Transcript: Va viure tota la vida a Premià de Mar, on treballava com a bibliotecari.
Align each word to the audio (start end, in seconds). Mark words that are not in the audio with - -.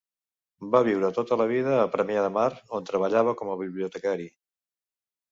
Va 0.75 0.79
viure 0.85 1.09
tota 1.17 1.35
la 1.41 1.45
vida 1.51 1.75
a 1.81 1.91
Premià 1.95 2.23
de 2.27 2.31
Mar, 2.37 2.45
on 2.77 2.87
treballava 2.87 3.35
com 3.43 3.51
a 3.53 3.59
bibliotecari. 3.61 4.27